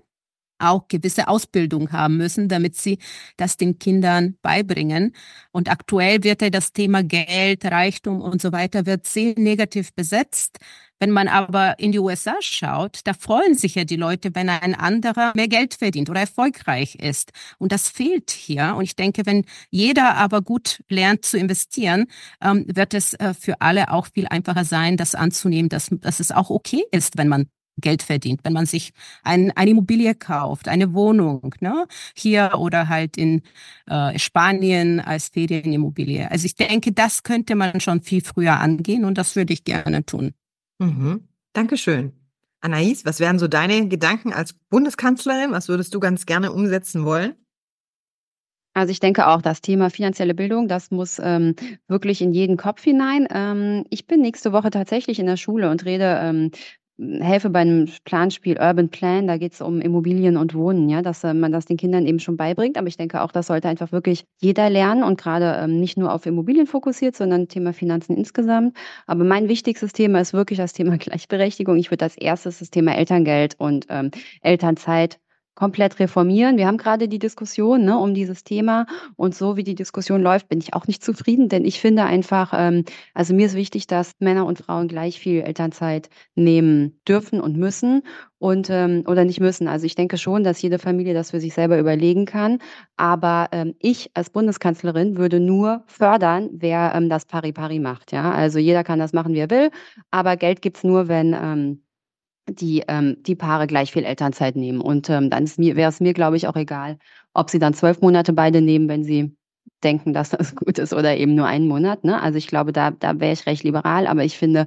auch 0.59 0.89
gewisse 0.89 1.29
Ausbildung 1.29 1.93
haben 1.93 2.17
müssen, 2.17 2.49
damit 2.49 2.77
sie 2.77 2.99
das 3.37 3.57
den 3.57 3.79
Kindern 3.79 4.37
beibringen. 4.43 5.15
Und 5.53 5.71
aktuell 5.71 6.23
wird 6.25 6.43
ja 6.43 6.51
das 6.51 6.73
Thema 6.73 7.03
Geld, 7.03 7.65
Reichtum 7.65 8.21
und 8.21 8.41
so 8.41 8.53
weiter 8.53 8.87
wird 8.87 9.07
sehr 9.07 9.35
negativ 9.37 9.93
besetzt. 9.95 10.59
Wenn 11.01 11.11
man 11.11 11.29
aber 11.29 11.79
in 11.79 11.93
die 11.93 11.99
USA 11.99 12.37
schaut, 12.41 13.01
da 13.05 13.13
freuen 13.15 13.57
sich 13.57 13.75
ja 13.75 13.85
die 13.85 13.97
Leute, 13.97 14.31
wenn 14.35 14.49
ein 14.49 14.75
anderer 14.75 15.33
mehr 15.35 15.49
Geld 15.49 15.75
verdient 15.75 16.09
oder 16.09 16.21
erfolgreich 16.21 16.95
ist. 16.95 17.33
Und 17.59 17.73
das 17.73 17.89
fehlt 17.89 18.31
hier. 18.31 18.75
Und 18.77 18.85
ich 18.85 18.97
denke, 18.97 19.27
wenn 19.27 19.45
jeder 19.71 20.15
aber 20.15 20.41
gut 20.41 20.83
lernt 20.89 21.25
zu 21.25 21.37
investieren, 21.37 22.07
ähm, 22.41 22.65
wird 22.73 22.95
es 22.95 23.15
äh, 23.15 23.35
für 23.35 23.61
alle 23.61 23.91
auch 23.91 24.07
viel 24.07 24.27
einfacher 24.29 24.65
sein, 24.65 24.97
das 24.97 25.15
anzunehmen, 25.15 25.69
dass, 25.69 25.89
dass 25.91 26.21
es 26.21 26.31
auch 26.31 26.51
okay 26.51 26.85
ist, 26.91 27.19
wenn 27.19 27.29
man 27.29 27.49
Geld 27.79 28.03
verdient, 28.03 28.41
wenn 28.45 28.53
man 28.53 28.67
sich 28.67 28.93
ein, 29.23 29.51
eine 29.53 29.71
Immobilie 29.71 30.15
kauft, 30.15 30.69
eine 30.69 30.95
Wohnung, 30.95 31.55
ne? 31.61 31.87
hier 32.15 32.53
oder 32.59 32.89
halt 32.89 33.17
in 33.17 33.43
äh, 33.87 34.19
Spanien 34.19 35.01
als 35.01 35.29
Ferienimmobilie. 35.29 36.31
Also 36.31 36.47
ich 36.47 36.55
denke, 36.55 36.93
das 36.93 37.23
könnte 37.23 37.55
man 37.55 37.81
schon 37.81 38.01
viel 38.03 38.23
früher 38.23 38.61
angehen 38.61 39.05
und 39.05 39.19
das 39.19 39.37
würde 39.37 39.53
ich 39.53 39.65
gerne 39.65 40.05
tun. 40.05 40.35
Mhm. 40.79 41.29
Dankeschön. 41.53 42.13
Anais, 42.61 43.05
was 43.05 43.21
wären 43.21 43.39
so 43.39 43.47
deine 43.47 43.89
Gedanken 43.89 44.33
als 44.33 44.55
Bundeskanzlerin? 44.71 45.53
Was 45.53 45.69
würdest 45.69 45.95
du 45.95 46.01
ganz 46.01 46.25
gerne 46.25 46.53
umsetzen 46.53 47.05
wollen? 47.05 47.35
Also 48.73 48.91
ich 48.91 48.99
denke 48.99 49.29
auch, 49.29 49.41
das 49.41 49.61
Thema 49.61 49.89
finanzielle 49.89 50.35
Bildung, 50.35 50.67
das 50.67 50.91
muss 50.91 51.21
ähm, 51.23 51.55
wirklich 51.87 52.21
in 52.21 52.33
jeden 52.33 52.57
Kopf 52.57 52.83
hinein. 52.83 53.29
Ähm, 53.31 53.85
ich 53.89 54.07
bin 54.07 54.21
nächste 54.21 54.53
Woche 54.53 54.71
tatsächlich 54.71 55.21
in 55.21 55.27
der 55.27 55.37
Schule 55.37 55.71
und 55.71 55.85
rede 55.85 56.19
ähm, 56.23 56.51
helfe 56.99 57.51
bei 57.51 57.61
einem 57.61 57.89
Planspiel 58.05 58.57
Urban 58.59 58.89
Plan, 58.89 59.27
da 59.27 59.37
geht 59.37 59.55
es 59.55 59.61
um 59.61 59.81
Immobilien 59.81 60.37
und 60.37 60.55
Wohnen, 60.55 60.89
ja, 60.89 61.03
dass 61.03 61.25
äh, 61.25 61.35
man 61.35 61.51
das 61.51 61.65
den 61.65 61.77
Kindern 61.77 62.07
eben 62.07 62.21
schon 62.21 62.37
beibringt. 62.37 62.79
Aber 62.79 62.87
ich 62.87 62.97
denke 62.97 63.23
auch, 63.23 63.33
das 63.33 63.49
sollte 63.49 63.69
einfach 63.69 63.91
wirklich 63.91 64.25
jeder 64.41 64.71
lernen 64.71 65.03
und 65.03 65.21
gerade 65.21 65.59
ähm, 65.61 65.81
nicht 65.81 65.99
nur 65.99 66.13
auf 66.13 66.27
Immobilien 66.27 66.67
fokussiert, 66.67 67.17
sondern 67.17 67.49
Thema 67.49 67.73
Finanzen 67.73 68.17
insgesamt. 68.17 68.77
Aber 69.07 69.25
mein 69.25 69.49
wichtigstes 69.49 69.93
Thema 69.93 70.21
ist 70.21 70.33
wirklich 70.35 70.59
das 70.59 70.73
Thema 70.73 70.97
Gleichberechtigung. 70.99 71.77
Ich 71.77 71.91
würde 71.91 72.05
als 72.05 72.17
erstes 72.17 72.61
das 72.61 72.71
Thema 72.71 72.97
Elterngeld 72.97 73.57
und 73.59 73.87
ähm, 73.89 74.11
Elternzeit 74.43 75.19
komplett 75.55 75.99
reformieren. 75.99 76.57
Wir 76.57 76.67
haben 76.67 76.79
gerade 76.79 77.09
die 77.09 77.19
Diskussion 77.19 77.85
ne, 77.85 77.99
um 77.99 78.15
dieses 78.15 78.45
Thema 78.45 78.87
und 79.17 79.35
so 79.35 79.57
wie 79.57 79.65
die 79.65 79.75
Diskussion 79.75 80.23
läuft, 80.23 80.49
bin 80.49 80.59
ich 80.59 80.75
auch 80.75 80.87
nicht 80.87 81.05
zufrieden, 81.05 81.49
denn 81.49 81.65
ich 81.65 81.81
finde 81.81 82.05
einfach, 82.05 82.53
ähm, 82.57 82.85
also 83.15 83.35
mir 83.35 83.47
ist 83.47 83.55
wichtig, 83.55 83.87
dass 83.87 84.13
Männer 84.19 84.47
und 84.47 84.59
Frauen 84.59 84.89
gleich 84.89 85.21
viel 85.21 85.43
Elternzeit 85.43 86.09
nehmen 86.35 87.01
dürfen 87.07 87.41
und 87.41 87.57
müssen 87.57 88.03
und 88.39 88.69
ähm, 88.71 89.05
oder 89.07 89.25
nicht 89.25 89.41
müssen. 89.41 89.69
Also 89.69 89.87
ich 89.87 89.95
denke 89.95 90.19
schon, 90.19 90.45
dass 90.45 90.61
jede 90.61 90.79
Familie 90.79 91.15
das 91.15 91.31
für 91.31 91.41
sich 91.41 91.55
selber 91.55 91.79
überlegen 91.79 92.27
kann. 92.27 92.59
Aber 92.97 93.49
ähm, 93.53 93.75
ich 93.79 94.11
als 94.15 94.31
Bundeskanzlerin 94.31 95.17
würde 95.17 95.41
nur 95.41 95.83
fördern, 95.87 96.51
wer 96.53 96.93
ähm, 96.95 97.09
das 97.09 97.25
pari 97.25 97.53
pari 97.53 97.79
macht. 97.79 98.13
Ja, 98.13 98.33
also 98.33 98.59
jeder 98.59 98.85
kann 98.85 98.99
das 98.99 99.15
machen, 99.15 99.33
wie 99.35 99.39
er 99.39 99.51
will, 99.51 99.71
aber 100.11 100.37
Geld 100.37 100.61
gibt's 100.63 100.85
nur, 100.85 101.09
wenn 101.09 101.33
ähm, 101.33 101.84
die, 102.49 102.85
ähm, 102.89 103.17
die 103.23 103.35
Paare 103.35 103.67
gleich 103.67 103.93
viel 103.93 104.05
Elternzeit 104.05 104.57
nehmen. 104.57 104.81
Und 104.81 105.09
ähm, 105.11 105.31
dann 105.31 105.47
wäre 105.57 105.89
es 105.89 106.01
mir, 106.01 106.13
glaube 106.13 106.37
ich, 106.37 106.47
auch 106.47 106.57
egal, 106.57 106.99
ob 107.33 107.51
sie 107.51 107.59
dann 107.59 107.75
zwölf 107.75 108.01
Monate 108.01 108.33
beide 108.33 108.61
nehmen, 108.61 108.89
wenn 108.89 109.05
sie 109.05 109.37
denken, 109.83 110.13
dass 110.13 110.31
das 110.31 110.55
gut 110.57 110.79
ist 110.79 110.93
oder 110.93 111.17
eben 111.17 111.35
nur 111.35 111.47
einen 111.47 111.69
Monat. 111.69 112.05
Ne? 112.05 112.21
Also 112.21 112.39
ich 112.39 112.47
glaube, 112.47 112.73
da, 112.73 112.91
da 112.91 113.21
wäre 113.21 113.33
ich 113.33 113.47
recht 113.47 113.63
liberal, 113.63 114.07
aber 114.07 114.25
ich 114.25 114.37
finde, 114.37 114.67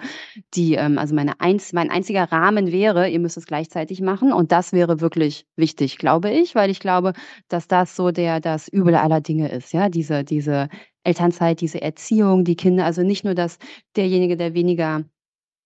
die, 0.54 0.76
ähm, 0.76 0.98
also 0.98 1.16
meine 1.16 1.40
einz, 1.40 1.74
mein 1.74 1.90
einziger 1.90 2.32
Rahmen 2.32 2.72
wäre, 2.72 3.10
ihr 3.10 3.20
müsst 3.20 3.38
es 3.38 3.48
gleichzeitig 3.48 4.02
machen 4.02 4.32
und 4.32 4.52
das 4.52 4.74
wäre 4.74 5.02
wirklich 5.02 5.46
wichtig, 5.56 5.98
glaube 5.98 6.32
ich, 6.32 6.56
weil 6.56 6.70
ich 6.70 6.80
glaube, 6.80 7.14
dass 7.50 7.68
das 7.68 7.96
so 7.96 8.12
der 8.12 8.40
das 8.40 8.68
Übel 8.68 8.96
aller 8.96 9.22
Dinge 9.22 9.50
ist, 9.50 9.74
ja, 9.74 9.90
diese, 9.90 10.24
diese 10.24 10.70
Elternzeit, 11.04 11.62
diese 11.62 11.82
Erziehung, 11.82 12.44
die 12.44 12.56
Kinder, 12.56 12.86
also 12.86 13.02
nicht 13.02 13.24
nur, 13.24 13.34
dass 13.34 13.58
derjenige, 13.96 14.38
der 14.38 14.54
weniger 14.54 15.04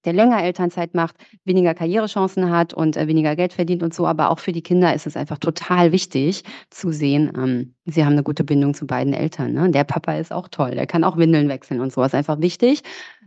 der 0.05 0.13
länger 0.13 0.43
Elternzeit 0.43 0.93
macht, 0.93 1.15
weniger 1.45 1.73
Karrierechancen 1.73 2.49
hat 2.51 2.73
und 2.73 2.97
äh, 2.97 3.07
weniger 3.07 3.35
Geld 3.35 3.53
verdient 3.53 3.83
und 3.83 3.93
so. 3.93 4.07
Aber 4.07 4.29
auch 4.29 4.39
für 4.39 4.51
die 4.51 4.61
Kinder 4.61 4.93
ist 4.93 5.07
es 5.07 5.17
einfach 5.17 5.37
total 5.37 5.91
wichtig 5.91 6.43
zu 6.69 6.91
sehen, 6.91 7.31
ähm, 7.35 7.75
sie 7.85 8.05
haben 8.05 8.13
eine 8.13 8.23
gute 8.23 8.43
Bindung 8.43 8.73
zu 8.73 8.85
beiden 8.87 9.13
Eltern. 9.13 9.53
Ne? 9.53 9.69
Der 9.71 9.83
Papa 9.83 10.13
ist 10.13 10.31
auch 10.31 10.47
toll, 10.47 10.71
der 10.71 10.87
kann 10.87 11.03
auch 11.03 11.17
Windeln 11.17 11.49
wechseln 11.49 11.81
und 11.81 11.91
so. 11.91 12.03
Ist 12.03 12.15
einfach 12.15 12.41
wichtig. 12.41 12.83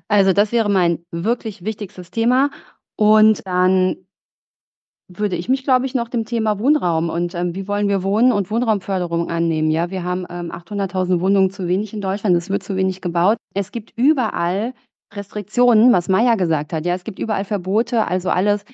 Also 0.09 0.33
das 0.33 0.53
wäre 0.53 0.69
mein 0.69 1.05
wirklich 1.11 1.65
wichtigstes 1.65 2.11
Thema. 2.11 2.51
Und 2.97 3.47
dann 3.47 3.97
würde 5.09 5.37
ich 5.37 5.49
mich, 5.49 5.65
glaube 5.65 5.87
ich, 5.87 5.95
noch 5.95 6.09
dem 6.09 6.25
Thema 6.25 6.59
Wohnraum 6.59 7.11
und 7.11 7.35
ähm, 7.35 7.55
wie 7.55 7.69
wollen 7.69 7.89
wir 7.89 8.03
Wohnen 8.03 8.33
und 8.33 8.51
Wohnraumförderung 8.51 9.29
annehmen. 9.29 9.71
Ja, 9.71 9.91
wir 9.91 10.03
haben 10.03 10.27
ähm, 10.31 10.51
800.000 10.51 11.21
Wohnungen 11.21 11.51
zu 11.51 11.69
wenig 11.69 11.93
in 11.93 12.01
Deutschland. 12.01 12.37
Es 12.37 12.49
wird 12.49 12.63
zu 12.63 12.77
wenig 12.77 13.03
gebaut. 13.03 13.37
Es 13.55 13.71
gibt 13.71 13.93
überall 13.97 14.73
Restriktionen, 15.17 15.93
was 15.93 16.09
Maya 16.09 16.35
gesagt 16.35 16.73
hat. 16.73 16.87
Ja, 16.87 16.95
es 16.95 17.05
gibt 17.05 17.19
überall 17.19 17.45
Verbote, 17.45 18.07
also 18.07 18.31
alles, 18.31 18.65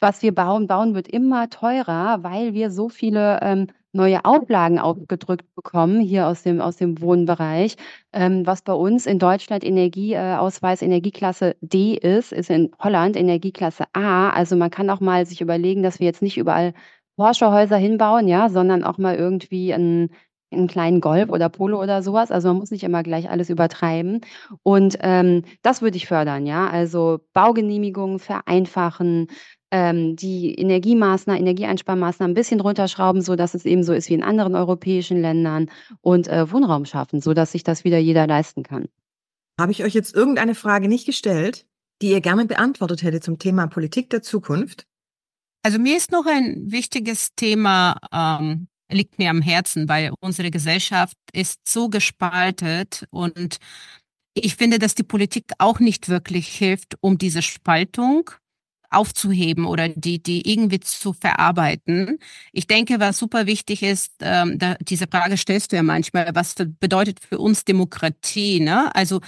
was 0.00 0.22
wir 0.22 0.34
bauen, 0.34 0.66
bauen 0.66 0.94
wird 0.94 1.08
immer 1.08 1.48
teurer, 1.50 2.22
weil 2.22 2.54
wir 2.54 2.70
so 2.70 2.88
viele 2.88 3.40
ähm, 3.42 3.68
neue 3.92 4.24
Auflagen 4.24 4.78
aufgedrückt 4.78 5.54
bekommen 5.54 6.00
hier 6.00 6.26
aus 6.26 6.42
dem, 6.42 6.60
aus 6.60 6.76
dem 6.76 7.00
Wohnbereich. 7.00 7.76
Ähm, 8.12 8.46
was 8.46 8.62
bei 8.62 8.72
uns 8.72 9.06
in 9.06 9.18
Deutschland 9.18 9.64
Energieausweis 9.64 10.82
äh, 10.82 10.86
Energieklasse 10.86 11.56
D 11.60 11.94
ist, 11.94 12.32
ist 12.32 12.50
in 12.50 12.70
Holland 12.78 13.16
Energieklasse 13.16 13.84
A. 13.92 14.30
Also 14.30 14.56
man 14.56 14.70
kann 14.70 14.90
auch 14.90 15.00
mal 15.00 15.26
sich 15.26 15.40
überlegen, 15.40 15.82
dass 15.82 16.00
wir 16.00 16.06
jetzt 16.06 16.22
nicht 16.22 16.38
überall 16.38 16.72
Porsche-Häuser 17.16 17.76
hinbauen, 17.76 18.28
ja, 18.28 18.48
sondern 18.48 18.84
auch 18.84 18.98
mal 18.98 19.16
irgendwie 19.16 19.72
ein 19.72 20.10
einen 20.52 20.68
kleinen 20.68 21.00
Golf 21.00 21.30
oder 21.30 21.48
Polo 21.48 21.80
oder 21.82 22.02
sowas. 22.02 22.30
Also 22.30 22.48
man 22.48 22.58
muss 22.58 22.70
nicht 22.70 22.84
immer 22.84 23.02
gleich 23.02 23.30
alles 23.30 23.50
übertreiben. 23.50 24.20
Und 24.62 24.98
ähm, 25.00 25.42
das 25.62 25.82
würde 25.82 25.96
ich 25.96 26.06
fördern, 26.06 26.46
ja. 26.46 26.68
Also 26.68 27.20
Baugenehmigungen 27.32 28.18
vereinfachen, 28.18 29.28
ähm, 29.70 30.16
die 30.16 30.54
Energiemaßnahmen, 30.54 31.40
Energieeinsparmaßnahmen 31.40 32.32
ein 32.32 32.34
bisschen 32.34 32.60
runterschrauben, 32.60 33.22
so 33.22 33.36
dass 33.36 33.54
es 33.54 33.64
eben 33.64 33.82
so 33.82 33.92
ist 33.92 34.10
wie 34.10 34.14
in 34.14 34.22
anderen 34.22 34.54
europäischen 34.54 35.20
Ländern 35.20 35.70
und 36.02 36.28
äh, 36.28 36.50
Wohnraum 36.52 36.84
schaffen, 36.84 37.20
so 37.20 37.32
dass 37.32 37.52
sich 37.52 37.64
das 37.64 37.82
wieder 37.84 37.98
jeder 37.98 38.26
leisten 38.26 38.62
kann. 38.62 38.88
Habe 39.58 39.72
ich 39.72 39.82
euch 39.82 39.94
jetzt 39.94 40.14
irgendeine 40.14 40.54
Frage 40.54 40.88
nicht 40.88 41.06
gestellt, 41.06 41.66
die 42.02 42.10
ihr 42.10 42.20
gerne 42.20 42.44
beantwortet 42.44 43.02
hättet 43.02 43.24
zum 43.24 43.38
Thema 43.38 43.66
Politik 43.66 44.10
der 44.10 44.22
Zukunft? 44.22 44.86
Also 45.62 45.78
mir 45.78 45.96
ist 45.96 46.10
noch 46.10 46.26
ein 46.26 46.70
wichtiges 46.70 47.34
Thema, 47.36 47.96
ähm, 48.12 48.66
liegt 48.92 49.18
mir 49.18 49.30
am 49.30 49.42
Herzen, 49.42 49.88
weil 49.88 50.12
unsere 50.20 50.50
Gesellschaft 50.50 51.16
ist 51.32 51.60
so 51.66 51.88
gespaltet 51.88 53.06
und 53.10 53.58
ich 54.34 54.56
finde, 54.56 54.78
dass 54.78 54.94
die 54.94 55.02
Politik 55.02 55.52
auch 55.58 55.78
nicht 55.78 56.08
wirklich 56.08 56.48
hilft, 56.48 56.96
um 57.00 57.18
diese 57.18 57.42
Spaltung 57.42 58.30
aufzuheben 58.92 59.64
oder 59.64 59.88
die, 59.88 60.22
die 60.22 60.50
irgendwie 60.50 60.80
zu 60.80 61.12
verarbeiten. 61.12 62.18
Ich 62.52 62.66
denke, 62.66 63.00
was 63.00 63.18
super 63.18 63.46
wichtig 63.46 63.82
ist, 63.82 64.12
ähm, 64.20 64.58
da, 64.58 64.76
diese 64.80 65.06
Frage 65.06 65.36
stellst 65.36 65.72
du 65.72 65.76
ja 65.76 65.82
manchmal, 65.82 66.30
was 66.34 66.54
bedeutet 66.78 67.20
für 67.20 67.38
uns 67.38 67.64
Demokratie? 67.64 68.60
Ne? 68.60 68.94
Also 68.94 69.20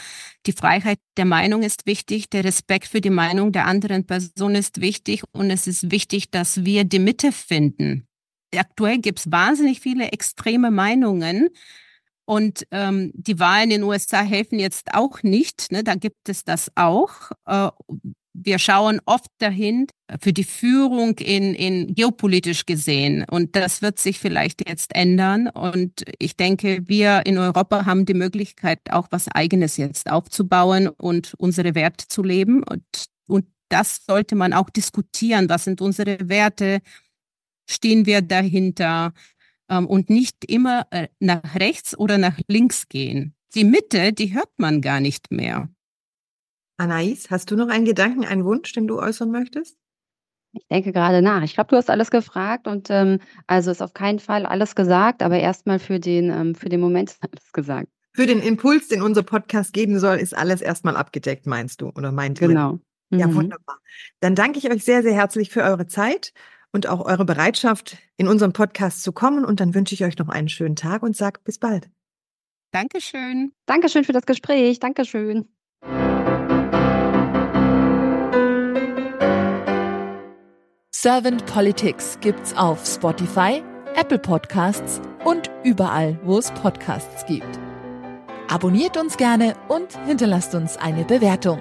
die 0.46 0.52
Freiheit 0.52 0.98
der 1.16 1.24
Meinung 1.24 1.62
ist 1.62 1.86
wichtig, 1.86 2.28
der 2.28 2.44
Respekt 2.44 2.88
für 2.88 3.00
die 3.00 3.10
Meinung 3.10 3.52
der 3.52 3.66
anderen 3.66 4.04
Person 4.06 4.54
ist 4.54 4.80
wichtig 4.80 5.22
und 5.32 5.50
es 5.50 5.66
ist 5.66 5.90
wichtig, 5.90 6.30
dass 6.30 6.64
wir 6.64 6.84
die 6.84 6.98
Mitte 6.98 7.32
finden. 7.32 8.06
Aktuell 8.58 8.98
gibt 8.98 9.20
es 9.20 9.30
wahnsinnig 9.30 9.80
viele 9.80 10.12
extreme 10.12 10.70
Meinungen. 10.70 11.48
Und 12.26 12.66
ähm, 12.70 13.10
die 13.14 13.38
Wahlen 13.38 13.70
in 13.70 13.80
den 13.80 13.82
USA 13.82 14.22
helfen 14.22 14.58
jetzt 14.58 14.94
auch 14.94 15.22
nicht. 15.22 15.70
Ne? 15.70 15.84
Da 15.84 15.94
gibt 15.94 16.28
es 16.28 16.44
das 16.44 16.70
auch. 16.74 17.30
Äh, 17.46 17.68
wir 18.34 18.58
schauen 18.58 19.00
oft 19.06 19.30
dahin 19.38 19.86
für 20.20 20.32
die 20.32 20.44
Führung 20.44 21.16
in, 21.18 21.54
in 21.54 21.94
geopolitisch 21.94 22.66
gesehen. 22.66 23.24
Und 23.30 23.54
das 23.54 23.80
wird 23.80 23.98
sich 23.98 24.18
vielleicht 24.18 24.68
jetzt 24.68 24.94
ändern. 24.94 25.48
Und 25.48 26.02
ich 26.18 26.36
denke, 26.36 26.80
wir 26.86 27.26
in 27.26 27.38
Europa 27.38 27.86
haben 27.86 28.06
die 28.06 28.14
Möglichkeit, 28.14 28.80
auch 28.90 29.06
was 29.10 29.28
Eigenes 29.28 29.76
jetzt 29.76 30.10
aufzubauen 30.10 30.88
und 30.88 31.34
unsere 31.38 31.74
Werte 31.74 32.08
zu 32.08 32.22
leben. 32.22 32.64
Und, 32.64 32.84
und 33.28 33.46
das 33.68 34.04
sollte 34.04 34.34
man 34.34 34.52
auch 34.52 34.68
diskutieren. 34.68 35.48
Was 35.48 35.64
sind 35.64 35.80
unsere 35.80 36.28
Werte? 36.28 36.80
Stehen 37.68 38.06
wir 38.06 38.22
dahinter? 38.22 39.12
Ähm, 39.68 39.86
und 39.86 40.10
nicht 40.10 40.44
immer 40.44 40.86
äh, 40.90 41.08
nach 41.20 41.54
rechts 41.54 41.98
oder 41.98 42.18
nach 42.18 42.38
links 42.48 42.88
gehen. 42.88 43.34
Die 43.54 43.64
Mitte, 43.64 44.12
die 44.12 44.34
hört 44.34 44.50
man 44.58 44.80
gar 44.80 45.00
nicht 45.00 45.30
mehr. 45.30 45.68
Anais, 46.76 47.30
hast 47.30 47.50
du 47.50 47.56
noch 47.56 47.68
einen 47.68 47.84
Gedanken, 47.84 48.24
einen 48.24 48.44
Wunsch, 48.44 48.72
den 48.72 48.86
du 48.86 48.98
äußern 48.98 49.30
möchtest? 49.30 49.78
Ich 50.52 50.66
denke 50.68 50.92
gerade 50.92 51.22
nach. 51.22 51.42
Ich 51.42 51.54
glaube, 51.54 51.68
du 51.68 51.76
hast 51.76 51.90
alles 51.90 52.10
gefragt 52.10 52.66
und 52.66 52.88
ähm, 52.90 53.18
also 53.46 53.70
ist 53.70 53.82
auf 53.82 53.94
keinen 53.94 54.18
Fall 54.18 54.46
alles 54.46 54.74
gesagt, 54.74 55.22
aber 55.22 55.38
erstmal 55.38 55.78
für 55.78 55.98
den, 55.98 56.30
ähm, 56.30 56.54
für 56.54 56.68
den 56.68 56.80
Moment 56.80 57.10
ist 57.10 57.22
alles 57.22 57.52
gesagt. 57.52 57.88
Für 58.12 58.26
den 58.26 58.40
Impuls, 58.40 58.88
den 58.88 59.02
unser 59.02 59.24
Podcast 59.24 59.72
geben 59.72 59.98
soll, 59.98 60.18
ist 60.18 60.36
alles 60.36 60.60
erstmal 60.60 60.96
abgedeckt, 60.96 61.46
meinst 61.46 61.80
du? 61.80 61.88
Oder 61.88 62.12
meint 62.12 62.40
ihr? 62.40 62.48
Genau. 62.48 62.78
Ja, 63.10 63.26
mhm. 63.26 63.34
wunderbar. 63.34 63.78
Dann 64.20 64.34
danke 64.34 64.58
ich 64.58 64.70
euch 64.70 64.84
sehr, 64.84 65.02
sehr 65.02 65.14
herzlich 65.14 65.50
für 65.50 65.62
eure 65.62 65.86
Zeit 65.86 66.32
und 66.74 66.88
auch 66.88 67.06
eure 67.06 67.24
Bereitschaft, 67.24 67.96
in 68.16 68.26
unseren 68.26 68.52
Podcast 68.52 69.02
zu 69.04 69.12
kommen. 69.12 69.44
Und 69.44 69.60
dann 69.60 69.74
wünsche 69.74 69.94
ich 69.94 70.04
euch 70.04 70.18
noch 70.18 70.28
einen 70.28 70.48
schönen 70.48 70.76
Tag 70.76 71.02
und 71.02 71.16
sage 71.16 71.40
bis 71.44 71.58
bald. 71.58 71.88
Dankeschön. 72.72 73.52
Dankeschön 73.66 74.02
für 74.02 74.12
das 74.12 74.26
Gespräch. 74.26 74.80
Dankeschön. 74.80 75.48
Servant 80.92 81.46
Politics 81.46 82.18
gibt's 82.20 82.56
auf 82.56 82.84
Spotify, 82.84 83.62
Apple 83.94 84.18
Podcasts 84.18 85.00
und 85.24 85.50
überall, 85.62 86.18
wo 86.24 86.38
es 86.38 86.50
Podcasts 86.52 87.24
gibt. 87.26 87.60
Abonniert 88.48 88.96
uns 88.96 89.16
gerne 89.16 89.54
und 89.68 89.96
hinterlasst 90.06 90.54
uns 90.54 90.76
eine 90.76 91.04
Bewertung. 91.04 91.60